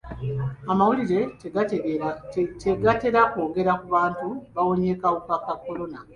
Amawulire 0.71 1.21
tegatera 2.73 3.21
kwogera 3.31 3.71
ku 3.81 3.85
bantu 3.95 4.27
bawonye 4.55 4.91
kawuka 5.01 5.33
ka 5.45 5.53
kolona. 5.63 5.99